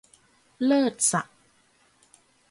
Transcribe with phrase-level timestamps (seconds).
[0.65, 1.39] เลิศศักดิ์